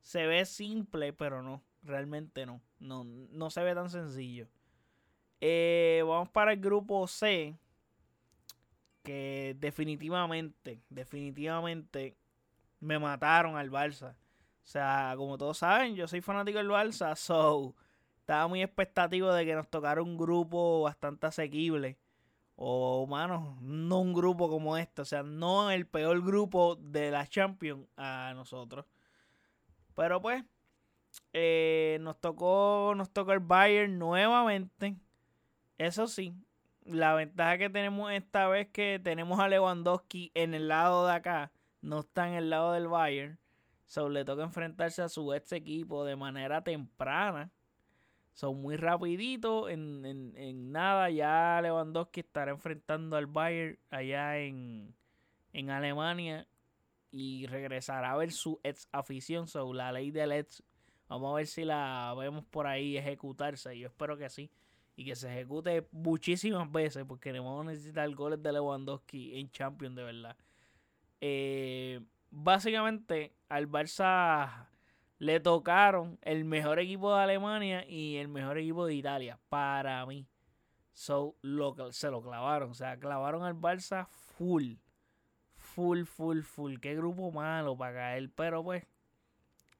se 0.00 0.26
ve 0.26 0.44
simple, 0.44 1.12
pero 1.12 1.42
no. 1.42 1.62
Realmente 1.82 2.46
no. 2.46 2.60
No, 2.78 3.04
no 3.04 3.50
se 3.50 3.62
ve 3.62 3.74
tan 3.74 3.90
sencillo. 3.90 4.48
Eh, 5.40 6.02
vamos 6.06 6.28
para 6.28 6.52
el 6.52 6.60
grupo 6.60 7.06
C. 7.06 7.56
Que 9.02 9.56
definitivamente, 9.58 10.82
definitivamente 10.90 12.16
me 12.80 12.98
mataron 12.98 13.56
al 13.56 13.70
Barça. 13.70 14.14
O 14.62 14.66
sea, 14.66 15.14
como 15.16 15.38
todos 15.38 15.58
saben, 15.58 15.94
yo 15.94 16.06
soy 16.06 16.20
fanático 16.20 16.58
del 16.58 16.68
Barça. 16.68 17.16
So, 17.16 17.74
estaba 18.20 18.46
muy 18.46 18.62
expectativo 18.62 19.32
de 19.32 19.44
que 19.44 19.54
nos 19.54 19.68
tocara 19.68 20.02
un 20.02 20.16
grupo 20.16 20.82
bastante 20.82 21.26
asequible. 21.26 21.98
O, 22.56 23.06
mano, 23.06 23.56
no 23.62 24.00
un 24.00 24.12
grupo 24.12 24.48
como 24.48 24.76
este. 24.76 25.02
O 25.02 25.04
sea, 25.04 25.22
no 25.22 25.70
el 25.70 25.86
peor 25.86 26.22
grupo 26.22 26.76
de 26.76 27.10
la 27.10 27.26
Champions 27.26 27.88
a 27.96 28.32
nosotros. 28.34 28.84
Pero 29.94 30.20
pues, 30.20 30.44
eh, 31.32 31.98
nos 32.00 32.20
tocó 32.20 32.94
nos 32.96 33.10
tocó 33.10 33.32
el 33.32 33.40
Bayern 33.40 33.98
nuevamente. 33.98 34.96
Eso 35.78 36.06
sí, 36.06 36.34
la 36.84 37.14
ventaja 37.14 37.58
que 37.58 37.70
tenemos 37.70 38.12
esta 38.12 38.48
vez 38.48 38.68
que 38.68 39.00
tenemos 39.02 39.40
a 39.40 39.48
Lewandowski 39.48 40.30
en 40.34 40.54
el 40.54 40.68
lado 40.68 41.06
de 41.06 41.14
acá, 41.14 41.52
no 41.80 42.00
está 42.00 42.28
en 42.28 42.34
el 42.34 42.50
lado 42.50 42.72
del 42.72 42.88
Bayern. 42.88 43.38
So, 43.86 44.08
le 44.08 44.24
toca 44.24 44.44
enfrentarse 44.44 45.02
a 45.02 45.08
su 45.08 45.32
ex 45.34 45.52
equipo 45.52 46.04
de 46.04 46.16
manera 46.16 46.62
temprana. 46.62 47.50
Son 48.32 48.60
muy 48.62 48.76
rapidito, 48.76 49.68
en, 49.68 50.04
en, 50.06 50.72
nada 50.72 51.10
ya 51.10 51.60
Lewandowski 51.60 52.20
estará 52.20 52.52
enfrentando 52.52 53.16
al 53.16 53.26
Bayern 53.26 53.78
allá 53.90 54.38
en, 54.38 54.94
en 55.52 55.70
Alemania 55.70 56.46
y 57.10 57.46
regresará 57.46 58.12
a 58.12 58.16
ver 58.16 58.30
su 58.30 58.60
ex 58.62 58.88
afición, 58.92 59.48
so, 59.48 59.72
la 59.74 59.90
ley 59.92 60.10
del 60.12 60.32
ex. 60.32 60.62
Vamos 61.10 61.32
a 61.32 61.36
ver 61.36 61.46
si 61.46 61.64
la 61.64 62.14
vemos 62.18 62.44
por 62.46 62.66
ahí 62.66 62.96
ejecutarse. 62.96 63.78
Yo 63.78 63.88
espero 63.88 64.16
que 64.16 64.30
sí. 64.30 64.50
Y 64.96 65.04
que 65.04 65.14
se 65.14 65.30
ejecute 65.30 65.86
muchísimas 65.92 66.70
veces 66.72 67.04
porque 67.06 67.32
vamos 67.32 67.66
a 67.66 67.70
necesitar 67.70 68.08
goles 68.14 68.42
de 68.42 68.52
Lewandowski 68.52 69.38
en 69.38 69.50
Champions, 69.50 69.96
de 69.96 70.02
verdad. 70.02 70.36
Eh, 71.20 72.00
básicamente, 72.30 73.34
al 73.48 73.68
Barça 73.68 74.68
le 75.18 75.40
tocaron 75.40 76.18
el 76.22 76.44
mejor 76.44 76.78
equipo 76.78 77.14
de 77.14 77.22
Alemania 77.22 77.86
y 77.86 78.16
el 78.16 78.28
mejor 78.28 78.56
equipo 78.56 78.86
de 78.86 78.94
Italia, 78.94 79.38
para 79.50 80.04
mí. 80.06 80.26
So, 80.92 81.36
se 81.90 82.10
lo 82.10 82.22
clavaron. 82.22 82.70
O 82.70 82.74
sea, 82.74 82.98
clavaron 82.98 83.42
al 83.42 83.54
Barça 83.54 84.06
full 84.06 84.76
full, 85.70 86.04
full, 86.04 86.42
full. 86.42 86.78
Qué 86.78 86.94
grupo 86.94 87.30
malo 87.30 87.76
para 87.76 87.94
caer. 87.94 88.30
Pero 88.34 88.62
pues, 88.62 88.84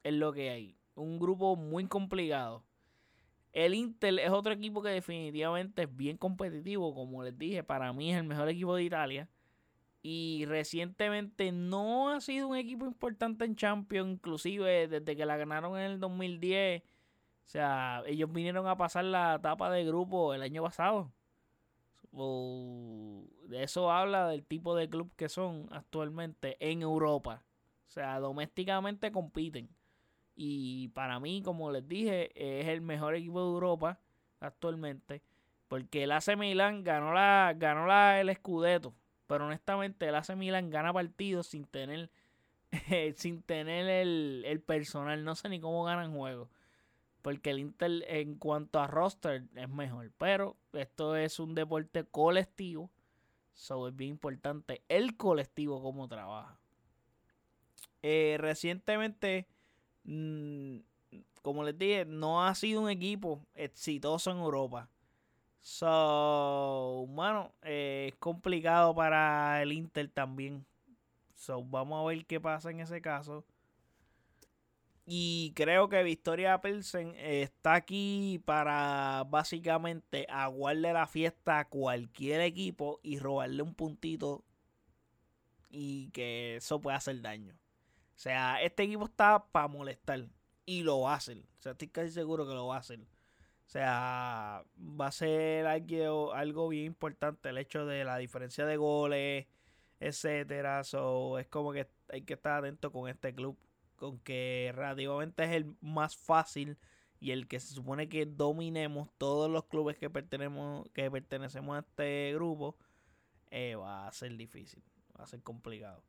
es 0.02 0.12
lo 0.14 0.32
que 0.32 0.50
hay. 0.50 0.79
Un 1.00 1.18
grupo 1.18 1.56
muy 1.56 1.86
complicado. 1.86 2.64
El 3.52 3.74
Inter 3.74 4.18
es 4.20 4.30
otro 4.30 4.52
equipo 4.52 4.82
que 4.82 4.90
definitivamente 4.90 5.82
es 5.82 5.96
bien 5.96 6.16
competitivo. 6.16 6.94
Como 6.94 7.22
les 7.22 7.36
dije, 7.36 7.64
para 7.64 7.92
mí 7.92 8.12
es 8.12 8.18
el 8.18 8.24
mejor 8.24 8.48
equipo 8.48 8.74
de 8.76 8.84
Italia. 8.84 9.28
Y 10.02 10.44
recientemente 10.46 11.52
no 11.52 12.10
ha 12.10 12.20
sido 12.20 12.48
un 12.48 12.56
equipo 12.56 12.86
importante 12.86 13.44
en 13.44 13.56
Champions. 13.56 14.12
Inclusive 14.12 14.88
desde 14.88 15.16
que 15.16 15.26
la 15.26 15.36
ganaron 15.36 15.76
en 15.76 15.90
el 15.90 16.00
2010. 16.00 16.82
O 16.82 16.86
sea, 17.44 18.02
ellos 18.06 18.32
vinieron 18.32 18.66
a 18.68 18.76
pasar 18.76 19.04
la 19.04 19.34
etapa 19.36 19.70
de 19.70 19.84
grupo 19.84 20.34
el 20.34 20.42
año 20.42 20.62
pasado 20.62 21.12
de 22.12 23.62
eso 23.62 23.90
habla 23.90 24.28
del 24.28 24.44
tipo 24.44 24.74
de 24.74 24.88
club 24.88 25.12
que 25.16 25.28
son 25.28 25.68
actualmente 25.70 26.56
en 26.60 26.82
Europa. 26.82 27.44
O 27.86 27.90
sea, 27.90 28.18
domésticamente 28.20 29.12
compiten. 29.12 29.68
Y 30.42 30.88
para 30.94 31.20
mí, 31.20 31.42
como 31.42 31.70
les 31.70 31.86
dije, 31.86 32.30
es 32.34 32.66
el 32.68 32.80
mejor 32.80 33.14
equipo 33.14 33.40
de 33.40 33.50
Europa 33.50 34.00
actualmente. 34.40 35.20
Porque 35.68 36.04
el 36.04 36.12
AC 36.12 36.34
Milan 36.34 36.82
ganó 36.82 37.12
la, 37.12 37.52
ganó 37.58 37.86
la, 37.86 38.22
el 38.22 38.34
Scudetto. 38.34 38.94
Pero 39.26 39.44
honestamente, 39.44 40.08
el 40.08 40.14
AC 40.14 40.34
Milan 40.36 40.70
gana 40.70 40.94
partidos 40.94 41.48
sin 41.48 41.66
tener, 41.66 42.10
sin 43.16 43.42
tener 43.42 43.86
el, 43.90 44.42
el 44.46 44.62
personal. 44.62 45.22
No 45.24 45.34
sé 45.34 45.50
ni 45.50 45.60
cómo 45.60 45.84
ganan 45.84 46.16
juegos. 46.16 46.48
Porque 47.20 47.50
el 47.50 47.58
Inter 47.58 48.02
en 48.08 48.36
cuanto 48.36 48.80
a 48.80 48.86
roster 48.86 49.44
es 49.54 49.68
mejor. 49.68 50.10
Pero 50.16 50.56
esto 50.72 51.16
es 51.16 51.38
un 51.38 51.54
deporte 51.54 52.04
colectivo. 52.04 52.90
So 53.52 53.88
es 53.88 53.94
bien 53.94 54.12
importante 54.12 54.80
el 54.88 55.18
colectivo 55.18 55.82
como 55.82 56.08
trabaja. 56.08 56.58
Eh, 58.00 58.38
recientemente, 58.40 59.46
como 61.42 61.64
les 61.64 61.78
dije, 61.78 62.04
no 62.04 62.44
ha 62.44 62.54
sido 62.54 62.82
un 62.82 62.90
equipo 62.90 63.46
exitoso 63.54 64.30
en 64.30 64.38
Europa. 64.38 64.88
So, 65.60 67.06
bueno, 67.08 67.52
eh, 67.62 68.08
es 68.12 68.18
complicado 68.18 68.94
para 68.94 69.62
el 69.62 69.72
Inter 69.72 70.08
también. 70.08 70.64
So, 71.34 71.62
vamos 71.62 72.02
a 72.02 72.08
ver 72.08 72.24
qué 72.26 72.40
pasa 72.40 72.70
en 72.70 72.80
ese 72.80 73.00
caso. 73.02 73.44
Y 75.06 75.52
creo 75.56 75.88
que 75.88 76.02
Victoria 76.02 76.60
Pelsen 76.60 77.14
está 77.16 77.74
aquí 77.74 78.40
para 78.44 79.24
básicamente 79.28 80.26
aguarle 80.30 80.92
la 80.92 81.06
fiesta 81.06 81.58
a 81.58 81.68
cualquier 81.68 82.40
equipo 82.42 83.00
y 83.02 83.18
robarle 83.18 83.62
un 83.62 83.74
puntito 83.74 84.44
y 85.68 86.10
que 86.10 86.56
eso 86.56 86.80
pueda 86.80 86.96
hacer 86.98 87.20
daño. 87.22 87.59
O 88.20 88.22
sea, 88.22 88.60
este 88.60 88.82
equipo 88.82 89.06
está 89.06 89.42
para 89.50 89.66
molestar 89.66 90.28
y 90.66 90.82
lo 90.82 91.08
hacer. 91.08 91.38
O 91.38 91.62
sea, 91.62 91.72
estoy 91.72 91.88
casi 91.88 92.10
seguro 92.10 92.46
que 92.46 92.52
lo 92.52 92.70
hacer. 92.70 93.00
O 93.00 93.70
sea, 93.70 94.62
va 94.78 95.06
a 95.06 95.10
ser 95.10 95.66
algo, 95.66 96.34
algo 96.34 96.68
bien 96.68 96.84
importante 96.84 97.48
el 97.48 97.56
hecho 97.56 97.86
de 97.86 98.04
la 98.04 98.18
diferencia 98.18 98.66
de 98.66 98.76
goles, 98.76 99.46
etcétera. 100.00 100.84
So, 100.84 101.38
es 101.38 101.48
como 101.48 101.72
que 101.72 101.88
hay 102.10 102.20
que 102.20 102.34
estar 102.34 102.58
atento 102.58 102.92
con 102.92 103.08
este 103.08 103.34
club 103.34 103.56
con 103.96 104.18
que 104.18 104.70
relativamente 104.74 105.44
es 105.44 105.52
el 105.52 105.74
más 105.80 106.14
fácil 106.14 106.76
y 107.20 107.30
el 107.30 107.48
que 107.48 107.58
se 107.58 107.72
supone 107.72 108.10
que 108.10 108.26
dominemos 108.26 109.08
todos 109.16 109.50
los 109.50 109.64
clubes 109.64 109.96
que 109.96 110.10
pertenecemos, 110.10 110.86
que 110.92 111.10
pertenecemos 111.10 111.74
a 111.74 111.78
este 111.78 112.34
grupo, 112.34 112.76
eh, 113.50 113.76
va 113.76 114.06
a 114.06 114.12
ser 114.12 114.36
difícil, 114.36 114.82
va 115.18 115.24
a 115.24 115.26
ser 115.26 115.42
complicado. 115.42 116.02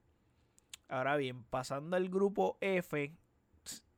Ahora 0.91 1.15
bien, 1.15 1.45
pasando 1.45 1.95
al 1.95 2.09
grupo 2.09 2.57
F, 2.59 3.15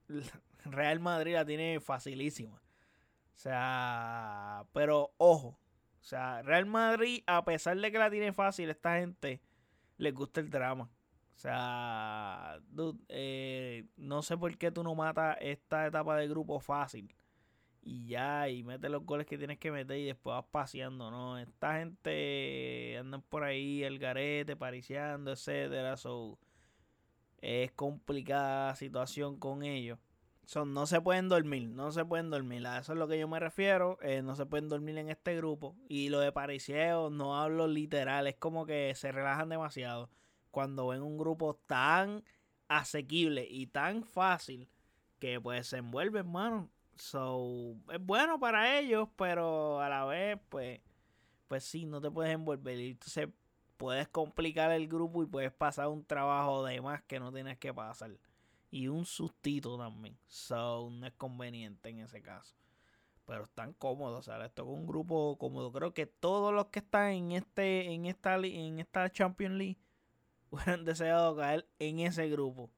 Real 0.65 0.99
Madrid 0.99 1.33
la 1.33 1.43
tiene 1.43 1.79
facilísima. 1.79 2.53
O 2.55 3.35
sea, 3.35 4.63
pero 4.73 5.11
ojo, 5.17 5.47
o 5.47 6.03
sea, 6.03 6.43
Real 6.43 6.67
Madrid, 6.67 7.23
a 7.25 7.43
pesar 7.45 7.77
de 7.79 7.91
que 7.91 7.97
la 7.97 8.11
tiene 8.11 8.31
fácil, 8.31 8.69
esta 8.69 8.99
gente 8.99 9.41
le 9.97 10.11
gusta 10.11 10.39
el 10.39 10.51
drama. 10.51 10.83
O 11.35 11.39
sea, 11.39 12.59
eh, 13.09 13.87
no 13.97 14.21
sé 14.21 14.37
por 14.37 14.55
qué 14.57 14.71
tú 14.71 14.83
no 14.83 14.93
matas 14.93 15.37
esta 15.41 15.87
etapa 15.87 16.15
de 16.17 16.27
grupo 16.27 16.59
fácil. 16.59 17.11
Y 17.81 18.07
ya, 18.07 18.47
y 18.49 18.63
metes 18.63 18.91
los 18.91 19.03
goles 19.03 19.25
que 19.25 19.37
tienes 19.39 19.57
que 19.57 19.71
meter 19.71 19.97
y 19.97 20.05
después 20.05 20.35
vas 20.35 20.45
paseando, 20.51 21.09
¿no? 21.09 21.39
Esta 21.39 21.79
gente 21.79 22.97
andan 22.99 23.23
por 23.23 23.43
ahí, 23.43 23.83
el 23.83 23.97
garete, 23.97 24.55
pariciando, 24.55 25.31
etcétera. 25.31 25.97
So, 25.97 26.37
es 27.43 27.73
complicada 27.73 28.69
la 28.69 28.75
situación 28.75 29.37
con 29.37 29.63
ellos. 29.63 29.99
Son, 30.45 30.73
no 30.73 30.87
se 30.87 31.01
pueden 31.01 31.27
dormir, 31.27 31.69
no 31.69 31.91
se 31.91 32.05
pueden 32.05 32.29
dormir. 32.29 32.65
A 32.65 32.79
eso 32.79 32.93
es 32.93 32.99
lo 32.99 33.07
que 33.07 33.19
yo 33.19 33.27
me 33.27 33.39
refiero. 33.39 33.97
Eh, 34.01 34.21
no 34.21 34.35
se 34.35 34.45
pueden 34.45 34.69
dormir 34.69 34.97
en 34.97 35.09
este 35.09 35.35
grupo. 35.35 35.75
Y 35.89 36.07
lo 36.07 36.19
de 36.19 36.31
pariseo 36.31 37.09
no 37.09 37.37
hablo 37.37 37.67
literal, 37.67 38.27
es 38.27 38.35
como 38.35 38.65
que 38.65 38.93
se 38.95 39.11
relajan 39.11 39.49
demasiado 39.49 40.09
cuando 40.51 40.87
ven 40.87 41.01
un 41.01 41.17
grupo 41.17 41.55
tan 41.65 42.23
asequible 42.69 43.45
y 43.49 43.67
tan 43.67 44.03
fácil 44.03 44.69
que 45.19 45.39
pues 45.41 45.67
se 45.67 45.77
envuelve, 45.77 46.19
hermano. 46.19 46.69
So, 46.95 47.75
es 47.91 47.99
bueno 47.99 48.39
para 48.39 48.79
ellos, 48.79 49.09
pero 49.17 49.81
a 49.81 49.89
la 49.89 50.05
vez, 50.05 50.39
pues, 50.47 50.79
pues 51.47 51.65
sí, 51.65 51.85
no 51.85 51.99
te 51.99 52.09
puedes 52.09 52.33
envolver. 52.33 52.79
Y 52.79 52.91
entonces 52.91 53.29
puedes 53.83 54.07
complicar 54.07 54.71
el 54.71 54.87
grupo 54.87 55.23
y 55.23 55.25
puedes 55.25 55.51
pasar 55.51 55.89
un 55.89 56.05
trabajo 56.05 56.63
de 56.63 56.79
más 56.79 57.03
que 57.03 57.19
no 57.19 57.33
tienes 57.33 57.57
que 57.57 57.73
pasar. 57.73 58.17
Y 58.71 58.87
un 58.87 59.05
sustito 59.05 59.77
también. 59.77 60.17
So, 60.25 60.89
no 60.89 61.05
es 61.05 61.11
conveniente 61.15 61.89
en 61.89 61.99
ese 61.99 62.21
caso. 62.21 62.55
Pero 63.25 63.43
están 63.43 63.73
cómodos, 63.73 64.19
o 64.19 64.21
sea, 64.21 64.45
esto 64.45 64.61
es 64.61 64.69
un 64.69 64.87
grupo 64.87 65.37
cómodo. 65.37 65.69
Creo 65.73 65.93
que 65.93 66.05
todos 66.05 66.53
los 66.53 66.67
que 66.67 66.79
están 66.79 67.11
en 67.11 67.31
este, 67.33 67.93
en 67.93 68.05
esta, 68.05 68.35
en 68.37 68.79
esta 68.79 69.11
Champions 69.11 69.55
League 69.55 69.79
hubieran 70.49 70.85
deseado 70.85 71.35
caer 71.35 71.67
en 71.77 71.99
ese 71.99 72.29
grupo. 72.29 72.71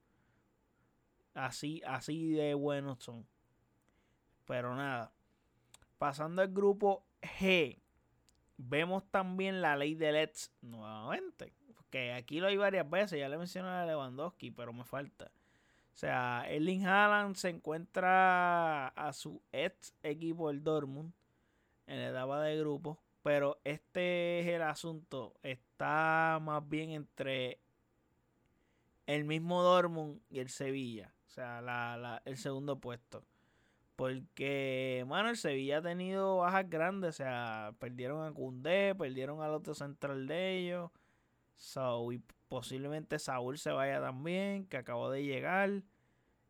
Así, 1.35 1.83
así 1.85 2.31
de 2.31 2.55
buenos 2.55 3.03
son. 3.03 3.27
Pero 4.47 4.75
nada. 4.75 5.13
Pasando 5.99 6.41
al 6.41 6.51
grupo 6.51 7.05
G. 7.21 7.79
Vemos 8.57 9.03
también 9.11 9.61
la 9.61 9.75
ley 9.75 9.95
de 9.95 10.11
Let's 10.11 10.51
nuevamente. 10.61 11.53
Porque 11.75 12.13
aquí 12.13 12.39
lo 12.39 12.47
hay 12.47 12.57
varias 12.57 12.89
veces. 12.89 13.19
Ya 13.19 13.29
le 13.29 13.37
mencioné 13.37 13.69
a 13.69 13.85
Lewandowski, 13.85 14.51
pero 14.51 14.73
me 14.73 14.83
falta. 14.83 15.31
O 15.93 15.97
sea, 15.97 16.45
Erling 16.49 16.85
Haaland 16.85 17.35
se 17.35 17.49
encuentra 17.49 18.87
a 18.89 19.13
su 19.13 19.41
ex 19.53 19.93
equipo, 20.03 20.49
el 20.49 20.61
Dortmund, 20.61 21.13
en 21.87 22.01
la 22.01 22.09
etapa 22.09 22.41
de 22.41 22.57
grupo. 22.57 22.99
Pero 23.23 23.59
este 23.63 24.41
es 24.41 24.47
el 24.47 24.61
asunto. 24.61 25.33
Está 25.41 26.39
más 26.41 26.67
bien 26.67 26.91
entre 26.91 27.59
el 29.05 29.23
mismo 29.23 29.63
Dortmund 29.63 30.21
y 30.29 30.39
el 30.39 30.49
Sevilla. 30.49 31.13
O 31.27 31.29
sea, 31.29 31.61
la, 31.61 32.21
el 32.25 32.37
segundo 32.37 32.79
puesto. 32.79 33.23
Porque, 33.95 35.05
bueno, 35.07 35.29
el 35.29 35.37
Sevilla 35.37 35.77
ha 35.77 35.81
tenido 35.81 36.37
bajas 36.37 36.69
grandes. 36.69 37.09
O 37.09 37.17
sea, 37.17 37.73
perdieron 37.79 38.25
a 38.25 38.33
Cundé, 38.33 38.93
perdieron 38.95 39.41
al 39.41 39.53
otro 39.53 39.73
central 39.73 40.27
de 40.27 40.57
ellos. 40.57 40.91
So, 41.55 42.11
y 42.11 42.21
posiblemente 42.49 43.19
Saúl 43.19 43.57
se 43.57 43.71
vaya 43.71 44.01
también, 44.01 44.65
que 44.67 44.77
acabó 44.77 45.09
de 45.09 45.23
llegar. 45.23 45.83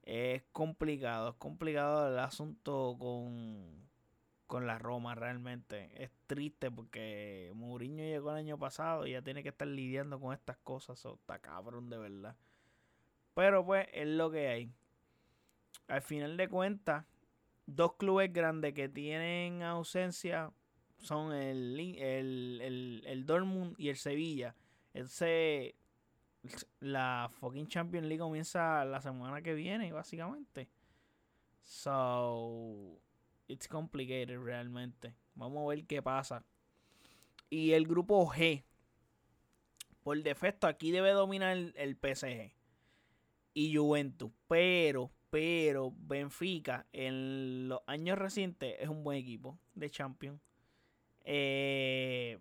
Es 0.03 0.43
complicado, 0.51 1.29
es 1.29 1.35
complicado 1.35 2.07
el 2.09 2.19
asunto 2.19 2.95
con, 2.99 3.87
con 4.47 4.67
la 4.67 4.79
Roma 4.79 5.15
realmente. 5.15 5.91
Es 6.03 6.11
triste 6.27 6.71
porque 6.71 7.51
Mourinho 7.55 8.03
llegó 8.03 8.31
el 8.31 8.37
año 8.37 8.57
pasado 8.57 9.07
y 9.07 9.11
ya 9.11 9.21
tiene 9.21 9.43
que 9.43 9.49
estar 9.49 9.67
lidiando 9.67 10.19
con 10.19 10.33
estas 10.33 10.57
cosas. 10.57 10.99
So, 10.99 11.15
está 11.15 11.39
cabrón 11.39 11.89
de 11.89 11.97
verdad. 11.97 12.35
Pero 13.35 13.65
pues 13.65 13.87
es 13.93 14.07
lo 14.07 14.31
que 14.31 14.47
hay. 14.47 14.71
Al 15.87 16.01
final 16.01 16.37
de 16.37 16.47
cuentas, 16.47 17.05
dos 17.65 17.93
clubes 17.95 18.31
grandes 18.31 18.73
que 18.73 18.89
tienen 18.89 19.63
ausencia 19.63 20.51
son 20.97 21.33
el, 21.33 21.79
el, 21.79 22.61
el, 22.61 23.03
el 23.05 23.25
Dortmund 23.25 23.75
y 23.77 23.89
el 23.89 23.97
Sevilla. 23.97 24.55
Ese, 24.93 25.75
la 26.79 27.29
fucking 27.39 27.67
Champions 27.67 28.07
League 28.07 28.21
comienza 28.21 28.85
la 28.85 29.01
semana 29.01 29.41
que 29.41 29.53
viene, 29.53 29.91
básicamente. 29.91 30.69
So, 31.63 32.99
it's 33.47 33.67
complicated 33.67 34.39
realmente. 34.39 35.15
Vamos 35.35 35.63
a 35.63 35.75
ver 35.75 35.85
qué 35.85 36.01
pasa. 36.01 36.43
Y 37.49 37.71
el 37.73 37.87
grupo 37.87 38.25
G. 38.31 38.63
Por 40.03 40.21
defecto, 40.21 40.67
aquí 40.67 40.91
debe 40.91 41.11
dominar 41.11 41.57
el, 41.57 41.73
el 41.77 41.95
PSG 41.95 42.51
y 43.55 43.75
Juventus. 43.75 44.31
Pero, 44.47 45.11
pero, 45.35 45.91
Benfica 45.97 46.85
en 46.93 47.67
los 47.67 47.81
años 47.87 48.17
recientes 48.17 48.77
es 48.79 48.87
un 48.87 49.03
buen 49.03 49.17
equipo 49.17 49.59
de 49.73 49.89
Champions. 49.89 50.39
Eh, 51.25 52.39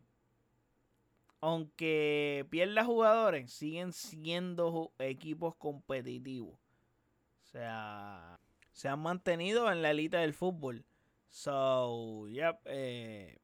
aunque 1.40 2.46
pierda 2.50 2.84
jugadores, 2.84 3.52
siguen 3.52 3.92
siendo 3.92 4.92
equipos 5.00 5.56
competitivos. 5.56 6.54
O 6.54 7.46
sea, 7.46 8.38
se 8.70 8.86
han 8.86 9.00
mantenido 9.00 9.72
en 9.72 9.82
la 9.82 9.90
élite 9.90 10.18
del 10.18 10.32
fútbol. 10.32 10.84
So, 11.30 12.28
yep, 12.28 12.60
eh, 12.66 13.40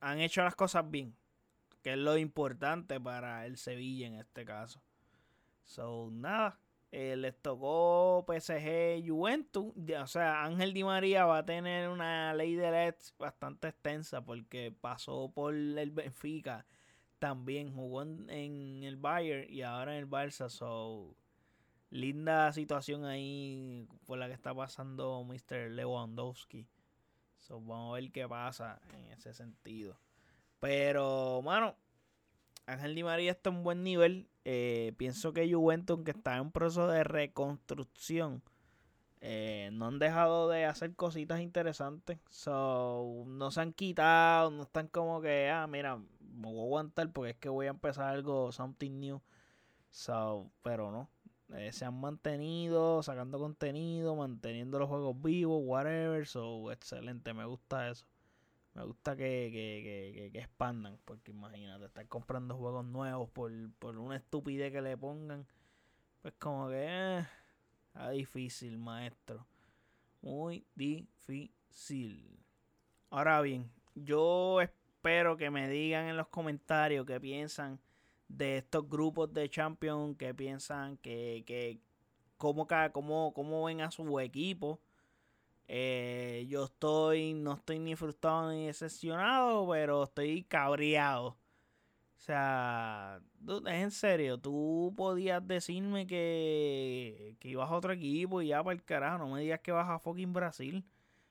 han 0.00 0.18
hecho 0.18 0.42
las 0.42 0.56
cosas 0.56 0.90
bien, 0.90 1.14
que 1.80 1.92
es 1.92 1.98
lo 1.98 2.18
importante 2.18 2.98
para 2.98 3.46
el 3.46 3.56
Sevilla 3.56 4.08
en 4.08 4.14
este 4.14 4.44
caso. 4.44 4.82
So, 5.62 6.08
nada, 6.10 6.58
eh, 6.92 7.16
les 7.16 7.34
tocó 7.40 8.22
PSG 8.28 9.02
Juventus. 9.08 9.72
o 9.74 10.06
sea, 10.06 10.44
Ángel 10.44 10.74
Di 10.74 10.84
María 10.84 11.24
va 11.24 11.38
a 11.38 11.46
tener 11.46 11.88
una 11.88 12.34
ley 12.34 12.54
de 12.54 12.70
LEDs 12.70 13.14
bastante 13.18 13.68
extensa 13.68 14.20
porque 14.22 14.70
pasó 14.78 15.32
por 15.34 15.54
el 15.54 15.90
Benfica. 15.90 16.66
También 17.18 17.72
jugó 17.72 18.02
en, 18.02 18.82
el 18.84 18.96
Bayern 18.96 19.50
y 19.50 19.62
ahora 19.62 19.96
en 19.96 20.00
el 20.00 20.10
Barça. 20.10 20.50
So, 20.50 21.16
linda 21.88 22.52
situación 22.52 23.06
ahí 23.06 23.88
por 24.04 24.18
la 24.18 24.26
que 24.26 24.34
está 24.34 24.54
pasando 24.54 25.24
Mr. 25.24 25.70
Lewandowski. 25.70 26.68
So, 27.38 27.58
vamos 27.58 27.92
a 27.92 28.00
ver 28.00 28.12
qué 28.12 28.28
pasa 28.28 28.82
en 28.92 29.12
ese 29.12 29.32
sentido. 29.32 29.96
Pero, 30.60 31.40
mano, 31.42 31.74
Ángel 32.66 32.94
Di 32.94 33.02
María 33.04 33.32
está 33.32 33.50
en 33.50 33.62
buen 33.62 33.82
nivel. 33.82 34.28
Eh, 34.44 34.92
pienso 34.96 35.32
que 35.32 35.52
Juventus, 35.52 35.96
aunque 35.96 36.12
está 36.12 36.36
en 36.36 36.42
un 36.42 36.52
proceso 36.52 36.88
de 36.88 37.04
reconstrucción, 37.04 38.42
eh, 39.20 39.70
no 39.72 39.86
han 39.86 39.98
dejado 39.98 40.48
de 40.48 40.64
hacer 40.64 40.94
cositas 40.96 41.40
interesantes. 41.40 42.18
So, 42.30 43.24
no 43.26 43.50
se 43.50 43.60
han 43.60 43.72
quitado, 43.72 44.50
no 44.50 44.64
están 44.64 44.88
como 44.88 45.20
que, 45.20 45.48
ah, 45.50 45.66
mira, 45.66 45.96
me 45.96 46.42
voy 46.42 46.58
a 46.58 46.62
aguantar 46.62 47.12
porque 47.12 47.30
es 47.30 47.36
que 47.36 47.48
voy 47.48 47.66
a 47.66 47.70
empezar 47.70 48.06
algo, 48.06 48.52
something 48.52 48.98
new. 49.00 49.22
So, 49.90 50.50
pero 50.62 50.90
no. 50.90 51.08
Eh, 51.56 51.72
se 51.72 51.84
han 51.84 52.00
mantenido, 52.00 53.02
sacando 53.02 53.38
contenido, 53.38 54.16
manteniendo 54.16 54.78
los 54.78 54.88
juegos 54.88 55.20
vivos, 55.22 55.60
whatever. 55.64 56.26
So, 56.26 56.72
excelente, 56.72 57.34
me 57.34 57.44
gusta 57.44 57.90
eso. 57.90 58.06
Me 58.74 58.84
gusta 58.84 59.16
que, 59.16 59.50
que, 59.52 60.30
que, 60.32 60.38
expandan, 60.38 60.98
porque 61.04 61.30
imagínate, 61.30 61.84
estar 61.84 62.08
comprando 62.08 62.56
juegos 62.56 62.86
nuevos 62.86 63.28
por, 63.30 63.52
por 63.78 63.98
una 63.98 64.16
estupidez 64.16 64.72
que 64.72 64.80
le 64.80 64.96
pongan. 64.96 65.46
Pues 66.22 66.34
como 66.38 66.68
que 66.68 67.18
eh, 67.18 67.26
difícil, 68.12 68.78
maestro. 68.78 69.46
Muy 70.22 70.64
difícil. 70.74 72.38
Ahora 73.10 73.42
bien, 73.42 73.70
yo 73.94 74.62
espero 74.62 75.36
que 75.36 75.50
me 75.50 75.68
digan 75.68 76.06
en 76.06 76.16
los 76.16 76.28
comentarios 76.28 77.04
qué 77.04 77.20
piensan 77.20 77.78
de 78.28 78.58
estos 78.58 78.88
grupos 78.88 79.34
de 79.34 79.50
Champions, 79.50 80.16
qué 80.16 80.32
piensan 80.32 80.96
que, 80.96 81.44
que 81.46 81.78
cómo, 82.38 82.66
cómo, 82.92 83.34
cómo 83.34 83.64
ven 83.64 83.82
a 83.82 83.90
su 83.90 84.18
equipo 84.18 84.80
eh, 85.68 86.46
yo 86.48 86.64
estoy, 86.64 87.34
no 87.34 87.54
estoy 87.54 87.78
ni 87.78 87.96
frustrado 87.96 88.50
ni 88.52 88.66
decepcionado, 88.66 89.68
pero 89.68 90.04
estoy 90.04 90.44
cabreado. 90.44 91.28
O 92.16 92.24
sea, 92.24 93.20
es 93.66 93.66
en 93.66 93.90
serio, 93.90 94.38
tú 94.38 94.94
podías 94.96 95.46
decirme 95.46 96.06
que, 96.06 97.36
que 97.40 97.48
ibas 97.48 97.68
a 97.70 97.74
otro 97.74 97.92
equipo 97.92 98.40
y 98.42 98.48
ya 98.48 98.62
para 98.62 98.74
el 98.74 98.84
carajo, 98.84 99.18
no 99.18 99.28
me 99.34 99.40
digas 99.40 99.60
que 99.60 99.72
vas 99.72 99.88
a 99.88 99.98
fucking 99.98 100.32
Brasil. 100.32 100.84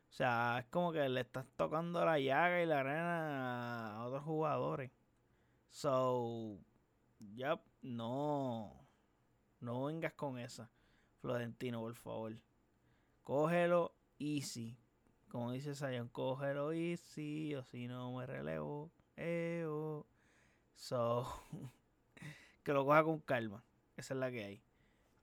O 0.10 0.14
sea, 0.14 0.60
es 0.60 0.66
como 0.66 0.92
que 0.92 1.08
le 1.08 1.22
estás 1.22 1.46
tocando 1.56 2.04
la 2.04 2.20
llaga 2.20 2.62
y 2.62 2.66
la 2.66 2.82
arena 2.82 3.96
a 3.96 4.06
otros 4.06 4.24
jugadores. 4.24 4.92
So, 5.70 6.58
ya, 7.36 7.62
no, 7.82 8.86
no 9.62 9.86
vengas 9.86 10.14
con 10.14 10.38
esa, 10.38 10.70
Florentino, 11.22 11.80
por 11.80 11.96
favor. 11.96 12.34
Cógelo 13.24 13.94
easy. 14.22 14.78
Como 15.30 15.52
dice 15.52 15.76
Zion, 15.76 16.10
cógelo 16.10 16.74
easy 16.74 17.56
o 17.56 17.64
si 17.64 17.88
no 17.88 18.14
me 18.14 18.26
relevo. 18.26 18.92
So, 20.76 21.28
que 22.64 22.74
lo 22.74 22.86
coja 22.86 23.04
con 23.04 23.20
calma. 23.20 23.64
Esa 23.98 24.14
es 24.14 24.20
la 24.20 24.32
que 24.32 24.44
hay. 24.44 24.64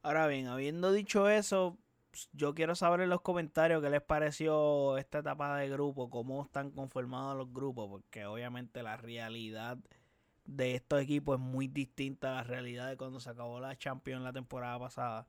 Ahora 0.02 0.26
bien, 0.26 0.46
habiendo 0.46 0.92
dicho 0.92 1.28
eso, 1.28 1.76
pues, 2.10 2.28
yo 2.32 2.54
quiero 2.54 2.74
saber 2.74 3.00
en 3.00 3.10
los 3.10 3.20
comentarios 3.20 3.82
qué 3.82 3.90
les 3.90 4.02
pareció 4.02 4.96
esta 4.98 5.18
etapa 5.18 5.56
de 5.56 5.68
grupo, 5.68 6.10
cómo 6.10 6.42
están 6.42 6.70
conformados 6.70 7.36
los 7.36 7.52
grupos, 7.52 7.88
porque 7.88 8.24
obviamente 8.26 8.82
la 8.82 8.96
realidad 8.96 9.78
de 10.44 10.74
estos 10.74 11.02
equipos 11.02 11.38
es 11.38 11.44
muy 11.44 11.68
distinta 11.68 12.32
a 12.32 12.34
la 12.36 12.42
realidad 12.44 12.88
de 12.88 12.96
cuando 12.96 13.20
se 13.20 13.30
acabó 13.30 13.60
la 13.60 13.76
Champions 13.76 14.22
la 14.22 14.32
temporada 14.32 14.78
pasada. 14.78 15.26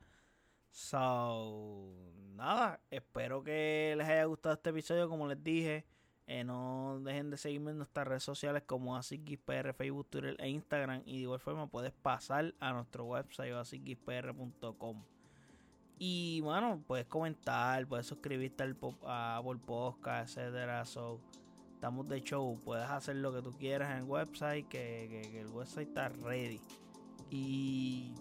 So, 0.71 1.93
nada, 2.35 2.79
espero 2.91 3.43
que 3.43 3.93
les 3.97 4.07
haya 4.07 4.25
gustado 4.25 4.55
este 4.55 4.69
episodio. 4.69 5.09
Como 5.09 5.27
les 5.27 5.43
dije, 5.43 5.85
eh, 6.27 6.43
no 6.43 6.99
dejen 7.01 7.31
de 7.31 7.37
seguirme 7.37 7.71
en 7.71 7.77
nuestras 7.77 8.07
redes 8.07 8.23
sociales 8.23 8.63
como 8.65 8.95
ASICXPR, 8.95 9.73
Facebook, 9.73 10.07
Twitter 10.09 10.35
e 10.39 10.49
Instagram. 10.49 11.01
Y 11.05 11.17
de 11.17 11.21
igual 11.23 11.39
forma 11.39 11.67
puedes 11.67 11.91
pasar 11.91 12.53
a 12.59 12.71
nuestro 12.71 13.05
website 13.05 13.53
asicxpr.com. 13.53 15.03
Y 15.97 16.39
bueno, 16.41 16.81
puedes 16.87 17.07
comentar, 17.07 17.85
puedes 17.87 18.05
suscribirte 18.05 18.63
al 18.63 18.77
a 19.05 19.37
Apple 19.37 19.59
Podcast, 19.65 20.37
etcétera. 20.37 20.85
So, 20.85 21.19
estamos 21.73 22.07
de 22.07 22.21
show, 22.21 22.57
puedes 22.63 22.89
hacer 22.89 23.17
lo 23.17 23.33
que 23.33 23.41
tú 23.41 23.51
quieras 23.57 23.91
en 23.91 23.97
el 23.97 24.03
website, 24.03 24.67
que, 24.69 25.27
que 25.31 25.41
el 25.41 25.47
website 25.47 25.89
está 25.89 26.09
ready. 26.09 26.61
Y 27.29 28.13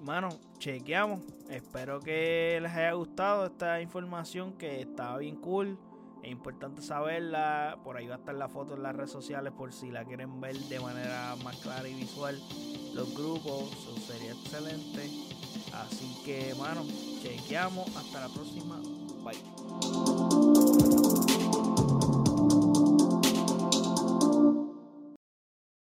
mano, 0.00 0.28
chequeamos. 0.58 1.20
Espero 1.50 2.00
que 2.00 2.58
les 2.60 2.72
haya 2.72 2.92
gustado 2.92 3.46
esta 3.46 3.80
información 3.80 4.52
que 4.52 4.80
estaba 4.80 5.18
bien 5.18 5.36
cool. 5.36 5.78
Es 6.22 6.30
importante 6.30 6.82
saberla. 6.82 7.78
Por 7.84 7.96
ahí 7.96 8.06
va 8.06 8.16
a 8.16 8.18
estar 8.18 8.34
la 8.34 8.48
foto 8.48 8.74
en 8.74 8.82
las 8.82 8.96
redes 8.96 9.10
sociales 9.10 9.52
por 9.52 9.72
si 9.72 9.90
la 9.90 10.04
quieren 10.04 10.40
ver 10.40 10.56
de 10.56 10.80
manera 10.80 11.36
más 11.44 11.56
clara 11.58 11.88
y 11.88 11.94
visual. 11.94 12.40
Los 12.94 13.14
grupos, 13.14 13.70
eso 13.72 13.96
sería 14.12 14.32
excelente. 14.32 15.10
Así 15.72 16.16
que, 16.24 16.54
mano, 16.56 16.84
chequeamos. 17.22 17.94
Hasta 17.96 18.20
la 18.20 18.28
próxima. 18.28 18.80
Bye. 19.22 20.75